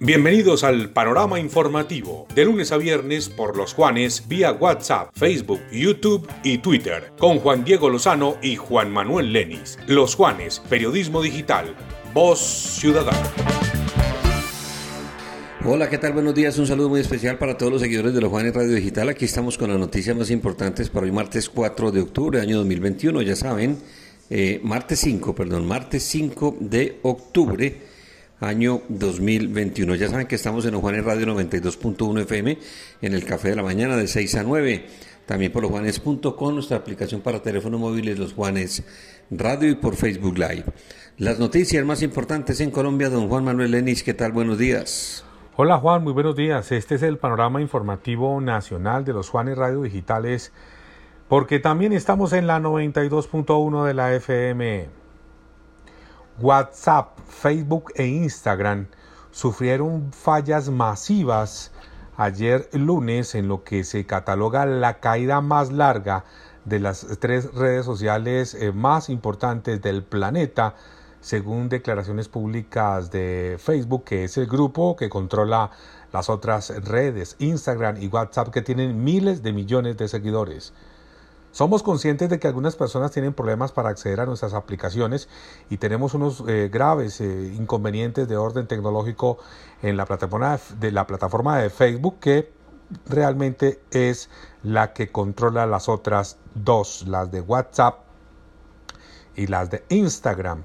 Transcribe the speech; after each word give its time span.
Bienvenidos 0.00 0.64
al 0.64 0.88
panorama 0.90 1.38
informativo, 1.38 2.26
de 2.34 2.46
lunes 2.46 2.72
a 2.72 2.78
viernes 2.78 3.28
por 3.28 3.58
los 3.58 3.74
Juanes 3.74 4.26
vía 4.26 4.52
WhatsApp, 4.52 5.10
Facebook, 5.12 5.60
YouTube 5.70 6.26
y 6.42 6.58
Twitter, 6.58 7.12
con 7.18 7.40
Juan 7.40 7.62
Diego 7.62 7.90
Lozano 7.90 8.38
y 8.40 8.56
Juan 8.56 8.90
Manuel 8.90 9.34
Lenis. 9.34 9.78
Los 9.86 10.14
Juanes, 10.14 10.62
Periodismo 10.70 11.20
Digital, 11.20 11.74
Voz 12.14 12.38
Ciudadana. 12.40 13.18
Hola, 15.66 15.90
¿qué 15.90 15.98
tal? 15.98 16.14
Buenos 16.14 16.34
días. 16.34 16.56
Un 16.56 16.66
saludo 16.66 16.88
muy 16.88 17.00
especial 17.00 17.36
para 17.36 17.58
todos 17.58 17.70
los 17.70 17.82
seguidores 17.82 18.14
de 18.14 18.22
los 18.22 18.30
Juanes 18.30 18.54
Radio 18.54 18.74
Digital. 18.74 19.10
Aquí 19.10 19.26
estamos 19.26 19.58
con 19.58 19.68
las 19.68 19.78
noticias 19.78 20.16
más 20.16 20.30
importantes 20.30 20.88
para 20.88 21.04
hoy, 21.04 21.12
martes 21.12 21.50
4 21.50 21.90
de 21.90 22.00
octubre, 22.00 22.40
año 22.40 22.56
2021. 22.56 23.20
Ya 23.20 23.36
saben, 23.36 23.76
eh, 24.30 24.60
martes 24.62 25.00
5, 25.00 25.34
perdón, 25.34 25.66
martes 25.66 26.04
5 26.04 26.56
de 26.60 26.98
octubre 27.02 27.97
año 28.40 28.82
2021. 28.88 29.94
Ya 29.96 30.08
saben 30.08 30.26
que 30.26 30.36
estamos 30.36 30.64
en 30.66 30.72
los 30.72 30.80
Juanes 30.80 31.04
Radio 31.04 31.26
92.1 31.26 32.22
FM, 32.22 32.58
en 33.02 33.14
el 33.14 33.24
Café 33.24 33.50
de 33.50 33.56
la 33.56 33.62
Mañana 33.62 33.96
de 33.96 34.06
6 34.06 34.34
a 34.36 34.42
9. 34.42 34.86
También 35.26 35.52
por 35.52 35.62
losjuanes.com, 35.62 36.54
nuestra 36.54 36.78
aplicación 36.78 37.20
para 37.20 37.42
teléfonos 37.42 37.78
móviles 37.78 38.18
Los 38.18 38.32
Juanes 38.32 38.82
Radio 39.30 39.70
y 39.70 39.74
por 39.74 39.94
Facebook 39.94 40.38
Live. 40.38 40.64
Las 41.18 41.38
noticias 41.38 41.84
más 41.84 42.02
importantes 42.02 42.60
en 42.60 42.70
Colombia, 42.70 43.10
don 43.10 43.28
Juan 43.28 43.44
Manuel 43.44 43.72
Lenis, 43.72 44.02
¿qué 44.02 44.14
tal? 44.14 44.32
Buenos 44.32 44.56
días. 44.56 45.24
Hola 45.56 45.78
Juan, 45.78 46.04
muy 46.04 46.12
buenos 46.12 46.36
días. 46.36 46.70
Este 46.70 46.94
es 46.94 47.02
el 47.02 47.18
panorama 47.18 47.60
informativo 47.60 48.40
nacional 48.40 49.04
de 49.04 49.12
los 49.12 49.28
Juanes 49.28 49.58
Radio 49.58 49.82
Digitales, 49.82 50.52
porque 51.28 51.58
también 51.58 51.92
estamos 51.92 52.32
en 52.32 52.46
la 52.46 52.60
92.1 52.60 53.84
de 53.84 53.94
la 53.94 54.14
FM. 54.14 54.86
WhatsApp, 56.40 57.18
Facebook 57.26 57.90
e 57.96 58.06
Instagram 58.06 58.86
sufrieron 59.32 60.12
fallas 60.12 60.70
masivas 60.70 61.72
ayer 62.16 62.68
lunes 62.72 63.34
en 63.34 63.48
lo 63.48 63.64
que 63.64 63.82
se 63.82 64.06
cataloga 64.06 64.64
la 64.64 65.00
caída 65.00 65.40
más 65.40 65.72
larga 65.72 66.24
de 66.64 66.78
las 66.78 67.04
tres 67.18 67.52
redes 67.54 67.84
sociales 67.84 68.54
eh, 68.54 68.70
más 68.70 69.08
importantes 69.08 69.82
del 69.82 70.04
planeta, 70.04 70.76
según 71.20 71.68
declaraciones 71.68 72.28
públicas 72.28 73.10
de 73.10 73.56
Facebook, 73.58 74.04
que 74.04 74.22
es 74.22 74.36
el 74.36 74.46
grupo 74.46 74.94
que 74.94 75.08
controla 75.08 75.72
las 76.12 76.30
otras 76.30 76.70
redes, 76.84 77.34
Instagram 77.40 78.00
y 78.00 78.06
WhatsApp, 78.06 78.50
que 78.50 78.62
tienen 78.62 79.02
miles 79.02 79.42
de 79.42 79.52
millones 79.52 79.96
de 79.96 80.06
seguidores. 80.06 80.72
Somos 81.50 81.82
conscientes 81.82 82.28
de 82.28 82.38
que 82.38 82.46
algunas 82.46 82.76
personas 82.76 83.10
tienen 83.10 83.32
problemas 83.32 83.72
para 83.72 83.88
acceder 83.88 84.20
a 84.20 84.26
nuestras 84.26 84.52
aplicaciones 84.52 85.28
y 85.70 85.78
tenemos 85.78 86.14
unos 86.14 86.44
eh, 86.46 86.68
graves 86.70 87.20
eh, 87.20 87.52
inconvenientes 87.56 88.28
de 88.28 88.36
orden 88.36 88.66
tecnológico 88.66 89.38
en 89.82 89.96
la 89.96 90.04
plataforma 90.04 90.58
de, 90.78 90.92
la 90.92 91.06
plataforma 91.06 91.58
de 91.58 91.70
Facebook 91.70 92.18
que 92.20 92.52
realmente 93.06 93.80
es 93.90 94.28
la 94.62 94.92
que 94.92 95.10
controla 95.10 95.66
las 95.66 95.88
otras 95.88 96.36
dos, 96.54 97.06
las 97.08 97.30
de 97.32 97.40
WhatsApp 97.40 98.00
y 99.34 99.46
las 99.46 99.70
de 99.70 99.84
Instagram. 99.88 100.64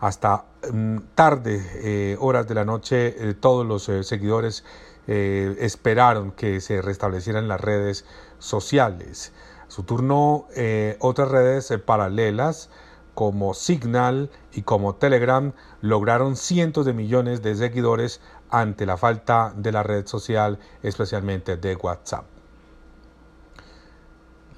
Hasta 0.00 0.44
mm, 0.72 0.98
tarde, 1.14 1.64
eh, 1.76 2.16
horas 2.18 2.48
de 2.48 2.54
la 2.54 2.64
noche, 2.64 3.34
todos 3.34 3.64
los 3.64 3.84
seguidores 4.06 4.64
esperaron 5.06 6.32
que 6.32 6.62
se 6.62 6.80
restablecieran 6.80 7.46
las 7.46 7.60
redes 7.60 8.06
sociales 8.38 9.34
su 9.74 9.82
turno 9.82 10.46
eh, 10.54 10.96
otras 11.00 11.32
redes 11.32 11.68
eh, 11.72 11.80
paralelas 11.80 12.70
como 13.12 13.54
Signal 13.54 14.30
y 14.52 14.62
como 14.62 14.94
Telegram 14.94 15.52
lograron 15.80 16.36
cientos 16.36 16.86
de 16.86 16.92
millones 16.92 17.42
de 17.42 17.56
seguidores 17.56 18.20
ante 18.50 18.86
la 18.86 18.96
falta 18.96 19.52
de 19.56 19.72
la 19.72 19.82
red 19.82 20.06
social, 20.06 20.60
especialmente 20.84 21.56
de 21.56 21.74
WhatsApp. 21.74 22.24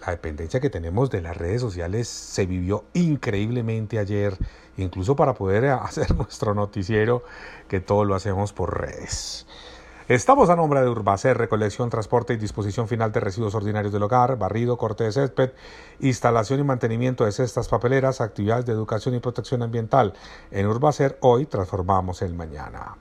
La 0.03 0.13
dependencia 0.13 0.61
que 0.61 0.69
tenemos 0.69 1.09
de 1.09 1.23
las 1.23 1.35
redes 1.35 1.63
sociales 1.63 2.09
se 2.09 2.45
vivió 2.45 2.85
increíblemente 2.93 3.99
ayer, 3.99 4.37
incluso 4.77 5.17
para 5.17 5.33
poder 5.33 5.65
hacer 5.83 6.15
nuestro 6.15 6.53
noticiero, 6.55 7.25
que 7.69 7.81
todo 7.81 8.05
lo 8.05 8.15
hacemos 8.15 8.53
por 8.53 8.79
redes. 8.83 9.47
Estamos 10.09 10.51
a 10.51 10.55
nombre 10.55 10.81
de 10.81 10.89
Urbacer, 10.89 11.37
recolección, 11.37 11.91
transporte 11.91 12.33
y 12.33 12.37
disposición 12.37 12.87
final 12.87 13.11
de 13.11 13.19
residuos 13.19 13.57
ordinarios 13.57 13.93
del 13.93 14.05
hogar, 14.05 14.39
barrido, 14.39 14.77
corte 14.77 15.03
de 15.03 15.11
césped, 15.11 15.51
instalación 15.99 16.61
y 16.61 16.63
mantenimiento 16.63 17.25
de 17.25 17.33
cestas 17.33 17.67
papeleras, 17.67 18.21
actividades 18.21 18.67
de 18.67 18.73
educación 18.73 19.17
y 19.17 19.19
protección 19.19 19.65
ambiental. 19.65 20.13
En 20.53 20.69
Urbacer 20.69 21.19
hoy 21.23 21.47
transformamos 21.47 22.23
el 22.23 22.35
mañana. 22.35 22.97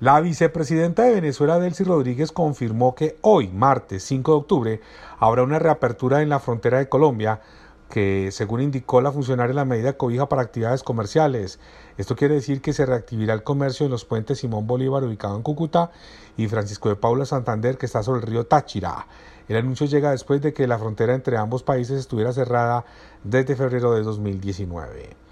La 0.00 0.20
vicepresidenta 0.20 1.04
de 1.04 1.14
Venezuela, 1.14 1.58
Delcy 1.58 1.84
Rodríguez, 1.84 2.32
confirmó 2.32 2.94
que 2.94 3.16
hoy, 3.22 3.48
martes 3.48 4.02
5 4.04 4.30
de 4.30 4.36
octubre, 4.36 4.80
habrá 5.18 5.42
una 5.42 5.58
reapertura 5.58 6.20
en 6.20 6.28
la 6.28 6.38
frontera 6.38 6.80
de 6.80 6.90
Colombia 6.90 7.40
que, 7.88 8.30
según 8.32 8.60
indicó 8.60 9.00
la 9.00 9.12
funcionaria, 9.12 9.54
la 9.54 9.64
medida 9.64 9.94
cobija 9.94 10.28
para 10.28 10.42
actividades 10.42 10.82
comerciales. 10.82 11.58
Esto 11.96 12.16
quiere 12.16 12.34
decir 12.34 12.60
que 12.60 12.72
se 12.72 12.86
reactivará 12.86 13.34
el 13.34 13.42
comercio 13.42 13.86
en 13.86 13.92
los 13.92 14.04
puentes 14.04 14.38
Simón 14.38 14.66
Bolívar, 14.66 15.04
ubicado 15.04 15.36
en 15.36 15.42
Cúcuta, 15.42 15.90
y 16.36 16.48
Francisco 16.48 16.88
de 16.88 16.96
Paula 16.96 17.24
Santander, 17.24 17.78
que 17.78 17.86
está 17.86 18.02
sobre 18.02 18.20
el 18.20 18.26
río 18.26 18.46
Táchira. 18.46 19.06
El 19.48 19.56
anuncio 19.56 19.86
llega 19.86 20.10
después 20.10 20.40
de 20.40 20.52
que 20.52 20.66
la 20.66 20.78
frontera 20.78 21.14
entre 21.14 21.36
ambos 21.36 21.62
países 21.62 22.00
estuviera 22.00 22.32
cerrada 22.32 22.84
desde 23.22 23.56
febrero 23.56 23.92
de 23.92 24.02
2019. 24.02 25.23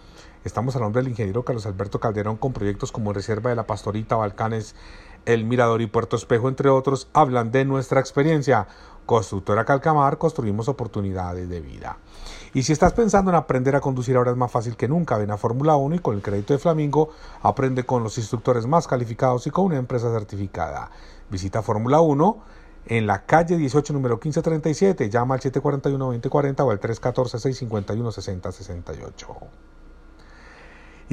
Estamos 0.45 0.75
al 0.75 0.83
nombre 0.83 1.03
del 1.03 1.11
ingeniero 1.11 1.45
Carlos 1.45 1.67
Alberto 1.67 2.01
Calderón 2.01 2.37
con 2.37 2.53
proyectos 2.53 2.91
como 2.91 3.13
Reserva 3.13 3.51
de 3.51 3.57
la 3.57 3.65
Pastorita, 3.65 4.17
Balcanes, 4.17 4.75
El 5.25 5.45
Mirador 5.45 5.83
y 5.83 5.87
Puerto 5.87 6.17
Espejo, 6.17 6.49
entre 6.49 6.69
otros, 6.69 7.07
hablan 7.13 7.53
de 7.53 7.65
nuestra 7.65 8.01
experiencia. 8.01 8.67
Constructora 9.07 9.65
Calcamar, 9.65 10.19
construimos 10.19 10.69
oportunidades 10.69 11.49
de 11.49 11.61
vida. 11.61 11.99
Y 12.55 12.65
si 12.65 12.73
estás 12.73 12.93
pensando 12.93 13.31
en 13.31 13.37
aprender 13.37 13.77
a 13.77 13.81
conducir 13.81 14.17
ahora 14.17 14.33
es 14.33 14.37
más 14.37 14.51
fácil 14.51 14.77
que 14.77 14.89
nunca. 14.89 15.17
Ven 15.17 15.31
a 15.31 15.37
Fórmula 15.37 15.77
1 15.77 15.95
y 15.95 16.01
con 16.01 16.17
el 16.17 16.23
crédito 16.23 16.55
de 16.55 16.59
Flamingo 16.59 17.11
aprende 17.43 17.85
con 17.85 18.03
los 18.03 18.19
instructores 18.19 18.67
más 18.67 18.89
calificados 18.89 19.47
y 19.47 19.51
con 19.51 19.67
una 19.67 19.77
empresa 19.77 20.13
certificada. 20.13 20.91
Visita 21.31 21.63
Fórmula 21.63 22.01
1 22.01 22.43
en 22.87 23.07
la 23.07 23.27
calle 23.27 23.57
18, 23.57 23.93
número 23.93 24.17
1537. 24.17 25.09
Llama 25.09 25.37
al 25.37 25.41
741-2040 25.41 26.65
o 26.65 26.73
al 26.73 26.81
314-651-6068. 26.81 29.72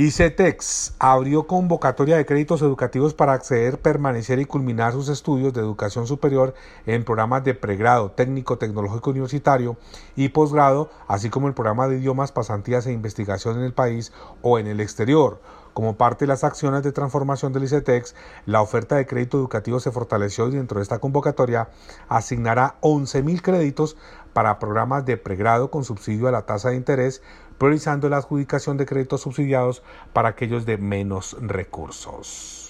ICETEX 0.01 0.93
abrió 0.97 1.45
convocatoria 1.45 2.15
de 2.15 2.25
créditos 2.25 2.61
educativos 2.61 3.13
para 3.13 3.33
acceder, 3.33 3.81
permanecer 3.81 4.39
y 4.39 4.45
culminar 4.45 4.93
sus 4.93 5.09
estudios 5.09 5.51
de 5.51 5.59
educación 5.59 6.07
superior 6.07 6.53
en 6.85 7.03
programas 7.03 7.43
de 7.43 7.53
pregrado, 7.53 8.09
técnico, 8.11 8.57
tecnológico 8.57 9.09
universitario 9.09 9.75
y 10.15 10.29
posgrado, 10.29 10.89
así 11.09 11.29
como 11.29 11.49
el 11.49 11.53
programa 11.53 11.89
de 11.89 11.97
idiomas, 11.97 12.31
pasantías 12.31 12.87
e 12.87 12.93
investigación 12.93 13.57
en 13.57 13.65
el 13.65 13.73
país 13.73 14.13
o 14.41 14.57
en 14.57 14.67
el 14.67 14.79
exterior. 14.79 15.41
Como 15.79 15.95
parte 15.95 16.25
de 16.25 16.27
las 16.27 16.43
acciones 16.43 16.83
de 16.83 16.91
transformación 16.91 17.53
del 17.53 17.63
ICETEX, 17.63 18.13
la 18.45 18.61
oferta 18.61 18.97
de 18.97 19.05
crédito 19.05 19.37
educativo 19.37 19.79
se 19.79 19.93
fortaleció 19.93 20.49
y 20.49 20.51
dentro 20.51 20.77
de 20.77 20.83
esta 20.83 20.99
convocatoria 20.99 21.69
asignará 22.09 22.75
11.000 22.81 23.41
créditos 23.41 23.95
para 24.33 24.59
programas 24.59 25.05
de 25.05 25.15
pregrado 25.15 25.71
con 25.71 25.85
subsidio 25.85 26.27
a 26.27 26.31
la 26.31 26.45
tasa 26.45 26.71
de 26.71 26.75
interés, 26.75 27.21
priorizando 27.57 28.09
la 28.09 28.17
adjudicación 28.17 28.75
de 28.75 28.85
créditos 28.85 29.21
subsidiados 29.21 29.81
para 30.11 30.27
aquellos 30.27 30.65
de 30.65 30.77
menos 30.77 31.37
recursos. 31.39 32.68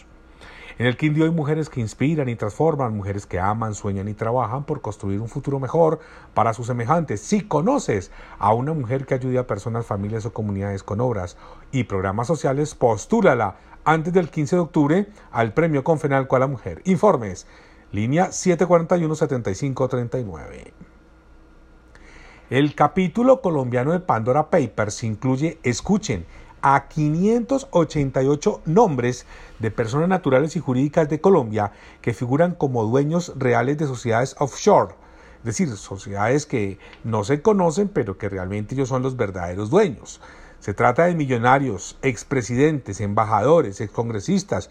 En 0.79 0.87
el 0.87 0.95
Quindío 0.95 1.25
hay 1.25 1.31
mujeres 1.31 1.69
que 1.69 1.81
inspiran 1.81 2.29
y 2.29 2.37
transforman, 2.37 2.95
mujeres 2.95 3.25
que 3.25 3.37
aman, 3.37 3.75
sueñan 3.75 4.07
y 4.07 4.13
trabajan 4.13 4.63
por 4.63 4.79
construir 4.79 5.19
un 5.19 5.27
futuro 5.27 5.59
mejor 5.59 5.99
para 6.33 6.53
sus 6.53 6.67
semejantes. 6.67 7.19
Si 7.19 7.41
conoces 7.41 8.13
a 8.37 8.53
una 8.53 8.71
mujer 8.71 9.05
que 9.05 9.15
ayude 9.15 9.39
a 9.39 9.45
personas, 9.45 9.85
familias 9.85 10.25
o 10.25 10.31
comunidades 10.31 10.83
con 10.83 11.01
obras 11.01 11.35
y 11.73 11.83
programas 11.83 12.27
sociales, 12.27 12.75
postúlala 12.75 13.57
antes 13.83 14.13
del 14.13 14.29
15 14.29 14.55
de 14.55 14.61
octubre 14.61 15.07
al 15.31 15.51
premio 15.51 15.83
Confenalco 15.83 16.37
a 16.37 16.39
la 16.39 16.47
Mujer. 16.47 16.81
Informes, 16.85 17.45
línea 17.91 18.29
741-7539. 18.29 20.71
El 22.49 22.73
capítulo 22.73 23.41
colombiano 23.41 23.91
de 23.91 23.99
Pandora 23.99 24.49
Papers 24.49 25.03
incluye, 25.03 25.59
escuchen, 25.61 26.25
a 26.61 26.87
588 26.87 28.61
nombres 28.65 29.25
de 29.59 29.71
personas 29.71 30.09
naturales 30.09 30.55
y 30.55 30.59
jurídicas 30.59 31.09
de 31.09 31.21
Colombia 31.21 31.71
que 32.01 32.13
figuran 32.13 32.55
como 32.55 32.85
dueños 32.85 33.33
reales 33.37 33.77
de 33.77 33.87
sociedades 33.87 34.35
offshore, 34.39 34.95
es 35.39 35.45
decir, 35.45 35.69
sociedades 35.75 36.45
que 36.45 36.79
no 37.03 37.23
se 37.23 37.41
conocen 37.41 37.87
pero 37.87 38.17
que 38.17 38.29
realmente 38.29 38.75
ellos 38.75 38.89
son 38.89 39.03
los 39.03 39.15
verdaderos 39.15 39.69
dueños. 39.69 40.21
Se 40.59 40.73
trata 40.73 41.05
de 41.05 41.15
millonarios, 41.15 41.97
expresidentes, 42.01 42.99
embajadores, 42.99 43.79
excongresistas, 43.79 44.69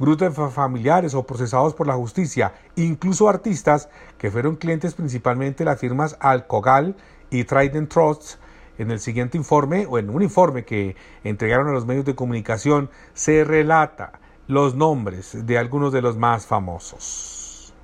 grupos 0.00 0.52
familiares 0.52 1.14
o 1.14 1.24
procesados 1.24 1.74
por 1.74 1.86
la 1.86 1.94
justicia, 1.94 2.54
incluso 2.74 3.28
artistas 3.28 3.88
que 4.18 4.30
fueron 4.30 4.56
clientes 4.56 4.94
principalmente 4.94 5.58
de 5.58 5.70
las 5.70 5.78
firmas 5.78 6.16
Alcogal 6.20 6.96
y 7.30 7.44
Trident 7.44 7.90
Trust. 7.90 8.38
En 8.80 8.90
el 8.90 8.98
siguiente 8.98 9.36
informe, 9.36 9.84
o 9.84 9.98
en 9.98 10.08
un 10.08 10.22
informe 10.22 10.64
que 10.64 10.96
entregaron 11.22 11.68
a 11.68 11.72
los 11.72 11.84
medios 11.84 12.06
de 12.06 12.14
comunicación, 12.14 12.88
se 13.12 13.44
relata 13.44 14.12
los 14.46 14.74
nombres 14.74 15.46
de 15.46 15.58
algunos 15.58 15.92
de 15.92 16.00
los 16.00 16.16
más 16.16 16.46
famosos. 16.46 17.74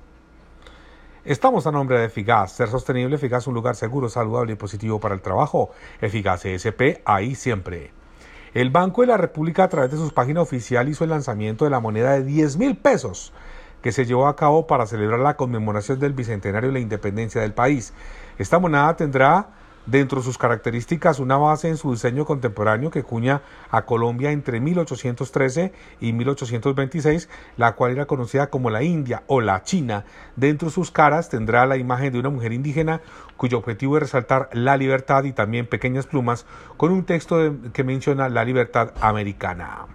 Estamos 1.23 1.67
a 1.67 1.71
nombre 1.71 1.99
de 1.99 2.05
Eficaz, 2.05 2.53
ser 2.53 2.69
sostenible, 2.69 3.15
eficaz, 3.15 3.45
un 3.45 3.53
lugar 3.53 3.75
seguro, 3.75 4.09
saludable 4.09 4.53
y 4.53 4.55
positivo 4.55 4.99
para 4.99 5.13
el 5.13 5.21
trabajo. 5.21 5.69
Eficaz 6.01 6.45
ESP, 6.45 7.03
ahí 7.05 7.35
siempre. 7.35 7.91
El 8.55 8.71
Banco 8.71 9.01
de 9.01 9.07
la 9.07 9.17
República 9.17 9.65
a 9.65 9.69
través 9.69 9.91
de 9.91 9.97
su 9.97 10.11
página 10.15 10.41
oficial 10.41 10.89
hizo 10.89 11.03
el 11.03 11.11
lanzamiento 11.11 11.65
de 11.65 11.69
la 11.69 11.79
moneda 11.79 12.13
de 12.13 12.23
10 12.23 12.57
mil 12.57 12.75
pesos 12.75 13.33
que 13.83 13.91
se 13.91 14.07
llevó 14.07 14.25
a 14.25 14.35
cabo 14.35 14.65
para 14.65 14.87
celebrar 14.87 15.19
la 15.19 15.37
conmemoración 15.37 15.99
del 15.99 16.13
Bicentenario 16.13 16.69
de 16.69 16.73
la 16.73 16.79
Independencia 16.79 17.39
del 17.39 17.53
país. 17.53 17.93
Esta 18.39 18.57
moneda 18.57 18.95
tendrá 18.95 19.49
dentro 19.87 20.19
de 20.19 20.25
sus 20.25 20.37
características 20.37 21.19
una 21.19 21.37
base 21.37 21.69
en 21.69 21.77
su 21.77 21.91
diseño 21.91 22.25
contemporáneo 22.25 22.91
que 22.91 23.03
cuña 23.03 23.41
a 23.71 23.83
Colombia 23.85 24.31
entre 24.31 24.59
1813 24.59 25.73
y 25.99 26.13
1826, 26.13 27.29
la 27.55 27.73
cual 27.73 27.93
era 27.93 28.05
conocida 28.05 28.51
como 28.51 28.69
la 28.69 28.83
India 28.83 29.23
o 29.27 29.41
la 29.41 29.63
China. 29.63 30.05
Dentro 30.35 30.67
de 30.67 30.73
sus 30.73 30.91
caras 30.91 31.29
tendrá 31.29 31.65
la 31.65 31.77
imagen 31.77 32.13
de 32.13 32.19
una 32.19 32.29
mujer 32.29 32.53
indígena 32.53 33.01
cuyo 33.37 33.57
objetivo 33.57 33.97
es 33.97 34.03
resaltar 34.03 34.49
la 34.53 34.77
libertad 34.77 35.23
y 35.23 35.31
también 35.31 35.65
pequeñas 35.65 36.05
plumas 36.05 36.45
con 36.75 36.91
un 36.91 37.05
texto 37.05 37.55
que 37.73 37.83
menciona 37.83 38.29
la 38.29 38.45
libertad 38.45 38.93
americana. 39.01 39.87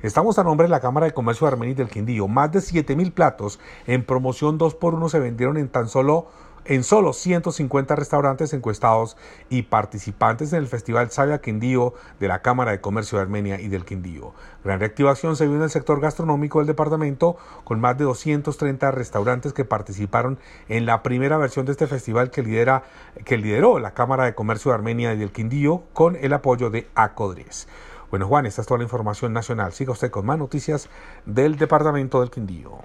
Estamos 0.00 0.38
a 0.38 0.44
nombre 0.44 0.66
de 0.66 0.70
la 0.70 0.78
Cámara 0.78 1.06
de 1.06 1.12
Comercio 1.12 1.46
de 1.46 1.54
Armenia 1.54 1.74
del 1.74 1.88
Quindío. 1.88 2.28
Más 2.28 2.52
de 2.52 2.60
7.000 2.60 3.12
platos 3.12 3.58
en 3.84 4.04
promoción 4.04 4.56
2 4.56 4.76
por 4.76 4.94
1 4.94 5.08
se 5.08 5.18
vendieron 5.18 5.56
en 5.56 5.68
tan 5.68 5.88
solo 5.88 6.28
en 6.68 6.84
solo 6.84 7.14
150 7.14 7.96
restaurantes 7.96 8.52
encuestados 8.52 9.16
y 9.48 9.62
participantes 9.62 10.52
en 10.52 10.60
el 10.60 10.68
Festival 10.68 11.10
Sabia 11.10 11.40
Quindío 11.40 11.94
de 12.20 12.28
la 12.28 12.42
Cámara 12.42 12.72
de 12.72 12.80
Comercio 12.80 13.16
de 13.16 13.22
Armenia 13.22 13.58
y 13.58 13.68
del 13.68 13.86
Quindío. 13.86 14.34
Gran 14.62 14.78
reactivación 14.78 15.34
se 15.34 15.46
vio 15.46 15.56
en 15.56 15.62
el 15.62 15.70
sector 15.70 16.00
gastronómico 16.00 16.58
del 16.58 16.66
departamento 16.66 17.38
con 17.64 17.80
más 17.80 17.96
de 17.96 18.04
230 18.04 18.90
restaurantes 18.90 19.54
que 19.54 19.64
participaron 19.64 20.38
en 20.68 20.84
la 20.84 21.02
primera 21.02 21.38
versión 21.38 21.64
de 21.64 21.72
este 21.72 21.86
festival 21.86 22.30
que, 22.30 22.42
lidera, 22.42 22.82
que 23.24 23.38
lideró 23.38 23.78
la 23.78 23.94
Cámara 23.94 24.24
de 24.24 24.34
Comercio 24.34 24.70
de 24.70 24.74
Armenia 24.74 25.14
y 25.14 25.18
del 25.18 25.32
Quindío 25.32 25.84
con 25.94 26.16
el 26.16 26.34
apoyo 26.34 26.68
de 26.68 26.86
ACODRES. 26.94 27.66
Bueno, 28.10 28.26
Juan, 28.26 28.44
esta 28.44 28.60
es 28.60 28.66
toda 28.66 28.78
la 28.78 28.84
información 28.84 29.32
nacional. 29.32 29.72
Siga 29.72 29.92
usted 29.92 30.10
con 30.10 30.26
más 30.26 30.38
noticias 30.38 30.88
del 31.24 31.56
departamento 31.56 32.20
del 32.20 32.30
Quindío. 32.30 32.78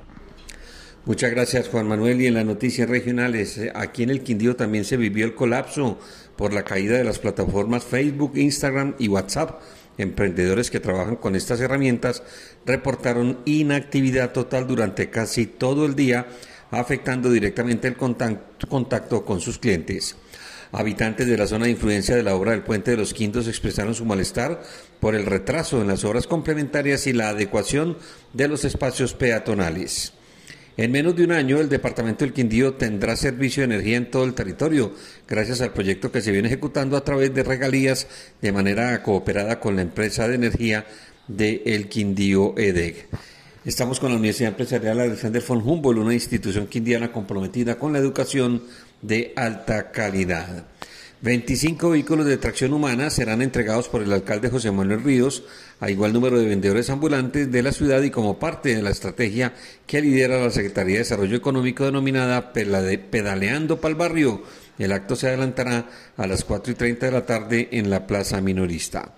Muchas 1.06 1.32
gracias 1.32 1.68
Juan 1.68 1.90
Manuel 1.90 2.22
y 2.22 2.28
en 2.28 2.34
las 2.34 2.46
noticias 2.46 2.88
regionales, 2.88 3.58
eh, 3.58 3.74
aquí 3.76 4.04
en 4.04 4.10
el 4.10 4.24
Quindío 4.24 4.56
también 4.56 4.86
se 4.86 4.96
vivió 4.96 5.26
el 5.26 5.36
colapso 5.36 6.00
por 6.38 6.54
la 6.54 6.64
caída 6.64 6.98
de 6.98 7.04
las 7.04 7.20
plataformas 7.20 7.84
Facebook, 7.84 8.38
Instagram 8.38 8.96
y 9.00 9.10
WhatsApp. 9.10 9.60
Emprendedores 9.98 10.72
que 10.72 10.80
trabajan 10.80 11.18
con 11.18 11.36
estas 11.36 11.60
herramientas 11.60 12.24
reportaron 12.66 13.40
inactividad 13.44 14.32
total 14.32 14.66
durante 14.66 15.10
casi 15.10 15.46
todo 15.46 15.86
el 15.86 15.94
día, 15.94 16.26
afectando 16.72 17.30
directamente 17.30 17.90
el 17.90 17.98
contacto 17.98 19.26
con 19.26 19.42
sus 19.42 19.60
clientes. 19.60 20.16
Habitantes 20.72 21.28
de 21.28 21.38
la 21.38 21.48
zona 21.48 21.66
de 21.66 21.72
influencia 21.72 22.16
de 22.16 22.24
la 22.24 22.34
obra 22.34 22.52
del 22.52 22.64
Puente 22.64 22.92
de 22.92 22.98
los 22.98 23.14
Quintos 23.14 23.50
expresaron 23.50 23.94
su 23.94 24.06
malestar 24.06 24.64
por 25.02 25.16
el 25.16 25.26
retraso 25.26 25.82
en 25.82 25.90
las 25.90 26.06
obras 26.06 26.28
complementarias 26.28 27.08
y 27.08 27.14
la 27.14 27.28
adecuación 27.28 27.98
de 28.32 28.48
los 28.48 28.64
espacios 28.64 29.14
peatonales. 29.14 30.14
En 30.76 30.92
menos 30.92 31.16
de 31.16 31.24
un 31.24 31.32
año, 31.32 31.60
el 31.60 31.70
departamento 31.70 32.26
del 32.26 32.34
Quindío 32.34 32.74
tendrá 32.74 33.16
servicio 33.16 33.62
de 33.62 33.76
energía 33.76 33.96
en 33.96 34.10
todo 34.10 34.24
el 34.24 34.34
territorio, 34.34 34.92
gracias 35.28 35.62
al 35.62 35.72
proyecto 35.72 36.12
que 36.12 36.22
se 36.22 36.32
viene 36.32 36.48
ejecutando 36.48 36.98
a 36.98 37.04
través 37.04 37.32
de 37.32 37.44
regalías 37.44 38.08
de 38.42 38.52
manera 38.52 39.04
cooperada 39.04 39.60
con 39.60 39.76
la 39.76 39.84
empresa 39.84 40.28
de 40.28 40.34
energía 40.34 40.88
de 41.28 41.62
El 41.68 41.90
Quindío 41.90 42.56
EDEG. 42.58 43.08
Estamos 43.66 44.00
con 44.00 44.10
la 44.10 44.18
Universidad 44.18 44.50
Empresarial 44.50 45.00
Alexander 45.00 45.44
von 45.48 45.62
Humboldt, 45.64 46.00
una 46.00 46.14
institución 46.16 46.66
quindiana 46.66 47.12
comprometida 47.12 47.76
con 47.76 47.94
la 47.94 48.00
educación 48.00 48.64
de 49.04 49.32
alta 49.36 49.92
calidad. 49.92 50.66
25 51.24 51.92
vehículos 51.92 52.26
de 52.26 52.36
tracción 52.36 52.74
humana 52.74 53.10
serán 53.10 53.42
entregados 53.42 53.88
por 53.88 54.04
el 54.04 54.12
alcalde 54.12 54.50
José 54.50 54.72
Manuel 54.72 55.06
Ríos 55.06 55.46
a 55.80 55.90
igual 55.90 56.12
número 56.12 56.38
de 56.38 56.46
vendedores 56.46 56.90
ambulantes 56.90 57.50
de 57.50 57.64
la 57.64 57.72
ciudad 57.72 58.02
y 58.02 58.10
como 58.10 58.40
parte 58.40 58.76
de 58.76 58.82
la 58.82 58.90
estrategia 58.90 59.54
que 59.88 60.02
lidera 60.02 60.44
la 60.44 60.52
Secretaría 60.52 60.96
de 60.96 61.00
Desarrollo 61.00 61.38
Económico 61.38 61.86
denominada 61.86 62.52
Pedaleando 62.52 63.80
para 63.80 63.92
el 63.92 63.96
Barrio. 63.96 64.44
El 64.78 64.92
acto 64.92 65.16
se 65.16 65.30
adelantará 65.30 65.88
a 66.18 66.28
las 66.28 66.44
4 66.44 66.74
y 66.74 66.76
30 66.76 67.06
de 67.06 67.12
la 67.14 67.26
tarde 67.26 67.70
en 67.72 67.90
la 67.90 68.06
Plaza 68.06 68.42
Minorista. 68.42 69.14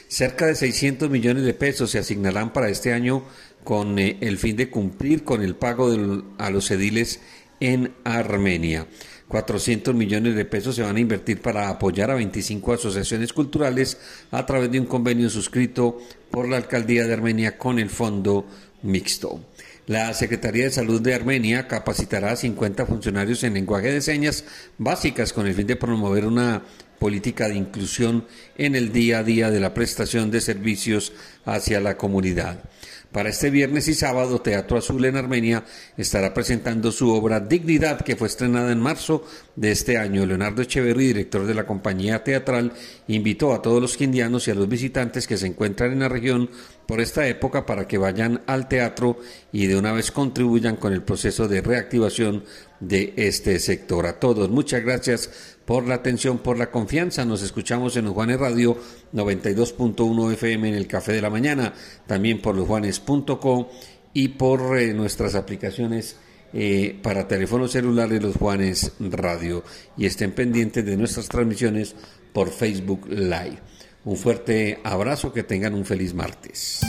Cerca 0.09 0.47
de 0.47 0.55
600 0.55 1.09
millones 1.09 1.45
de 1.45 1.53
pesos 1.53 1.91
se 1.91 1.99
asignarán 1.99 2.51
para 2.51 2.67
este 2.69 2.91
año 2.93 3.23
con 3.63 3.97
eh, 3.97 4.17
el 4.21 4.37
fin 4.37 4.57
de 4.57 4.69
cumplir 4.69 5.23
con 5.23 5.41
el 5.41 5.55
pago 5.55 5.95
a 6.37 6.49
los 6.49 6.69
ediles 6.71 7.21
en 7.59 7.93
Armenia. 8.03 8.87
400 9.27 9.93
millones 9.93 10.35
de 10.35 10.45
pesos 10.45 10.75
se 10.75 10.81
van 10.81 10.95
a 10.95 10.99
invertir 10.99 11.39
para 11.39 11.69
apoyar 11.69 12.09
a 12.09 12.15
25 12.15 12.73
asociaciones 12.73 13.31
culturales 13.31 13.97
a 14.31 14.45
través 14.45 14.71
de 14.71 14.79
un 14.79 14.87
convenio 14.87 15.29
suscrito 15.29 15.99
por 16.31 16.49
la 16.49 16.57
Alcaldía 16.57 17.05
de 17.05 17.13
Armenia 17.13 17.57
con 17.57 17.77
el 17.77 17.89
Fondo 17.89 18.47
Mixto. 18.81 19.39
La 19.85 20.13
Secretaría 20.13 20.65
de 20.65 20.71
Salud 20.71 21.01
de 21.01 21.13
Armenia 21.13 21.67
capacitará 21.67 22.31
a 22.31 22.35
50 22.35 22.85
funcionarios 22.85 23.43
en 23.43 23.55
lenguaje 23.55 23.91
de 23.91 24.01
señas 24.01 24.45
básicas 24.77 25.33
con 25.33 25.47
el 25.47 25.55
fin 25.55 25.67
de 25.67 25.75
promover 25.75 26.25
una 26.25 26.63
política 26.99 27.47
de 27.47 27.55
inclusión 27.55 28.27
en 28.57 28.75
el 28.75 28.91
día 28.91 29.19
a 29.19 29.23
día 29.23 29.49
de 29.49 29.59
la 29.59 29.73
prestación 29.73 30.29
de 30.29 30.41
servicios 30.41 31.13
hacia 31.45 31.79
la 31.79 31.97
comunidad. 31.97 32.63
Para 33.11 33.29
este 33.29 33.49
viernes 33.49 33.87
y 33.87 33.95
sábado, 33.95 34.39
Teatro 34.39 34.77
Azul 34.77 35.03
en 35.03 35.17
Armenia 35.17 35.65
estará 35.97 36.31
presentando 36.31 36.91
su 36.91 37.11
obra 37.11 37.39
Dignidad, 37.39 38.01
que 38.01 38.15
fue 38.15 38.27
estrenada 38.27 38.71
en 38.71 38.79
marzo 38.79 39.25
de 39.55 39.71
este 39.71 39.97
año. 39.97 40.27
Leonardo 40.27 40.61
Echeverri, 40.61 41.07
director 41.07 41.47
de 41.47 41.55
la 41.55 41.65
compañía 41.65 42.23
teatral, 42.23 42.71
invitó 43.07 43.55
a 43.55 43.63
todos 43.63 43.81
los 43.81 43.97
quindianos 43.97 44.47
y 44.47 44.51
a 44.51 44.55
los 44.55 44.69
visitantes 44.69 45.25
que 45.25 45.37
se 45.37 45.47
encuentran 45.47 45.91
en 45.91 46.01
la 46.01 46.09
región 46.09 46.51
por 46.85 47.01
esta 47.01 47.27
época 47.27 47.65
para 47.65 47.87
que 47.87 47.97
vayan 47.97 48.41
al 48.45 48.67
teatro 48.67 49.17
y 49.51 49.65
de 49.65 49.75
una 49.75 49.91
vez 49.91 50.11
contribuyan 50.11 50.75
con 50.75 50.93
el 50.93 51.01
proceso 51.01 51.47
de 51.47 51.61
reactivación 51.61 52.43
de 52.79 53.13
este 53.17 53.59
sector. 53.59 54.05
A 54.05 54.19
todos, 54.19 54.49
muchas 54.49 54.83
gracias 54.83 55.57
por 55.65 55.87
la 55.87 55.95
atención, 55.95 56.39
por 56.39 56.57
la 56.57 56.71
confianza. 56.71 57.25
Nos 57.25 57.41
escuchamos 57.41 57.95
en 57.97 58.05
los 58.05 58.13
Juanes 58.13 58.39
Radio 58.39 58.77
92.1 59.13 60.33
FM 60.33 60.69
en 60.69 60.75
el 60.75 60.87
Café 60.87 61.13
de 61.13 61.21
la 61.21 61.29
Mañana, 61.29 61.73
también 62.07 62.41
por 62.41 62.55
losjuanes.com 62.55 63.67
y 64.13 64.29
por 64.29 64.77
eh, 64.77 64.93
nuestras 64.93 65.35
aplicaciones 65.35 66.15
eh, 66.53 66.97
para 67.03 67.27
teléfonos 67.27 67.71
celulares 67.71 68.21
Los 68.21 68.37
Juanes 68.37 68.93
Radio. 68.99 69.63
Y 69.97 70.05
estén 70.05 70.31
pendientes 70.31 70.85
de 70.85 70.97
nuestras 70.97 71.27
transmisiones 71.27 71.95
por 72.33 72.49
Facebook 72.49 73.07
Live. 73.07 73.59
Un 74.05 74.15
fuerte 74.15 74.79
abrazo, 74.83 75.33
que 75.33 75.43
tengan 75.43 75.73
un 75.73 75.85
feliz 75.85 76.13
martes. 76.13 76.79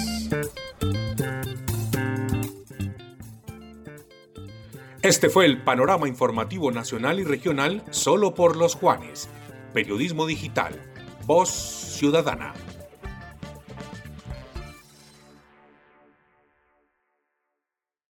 Este 5.03 5.31
fue 5.31 5.47
el 5.47 5.63
panorama 5.63 6.09
informativo 6.09 6.71
nacional 6.71 7.21
y 7.21 7.25
regional 7.25 7.83
solo 7.91 8.35
por 8.35 8.57
los 8.57 8.75
Juanes. 8.75 9.31
Periodismo 9.73 10.27
digital. 10.27 10.75
Voz 11.25 11.49
ciudadana. 11.49 12.53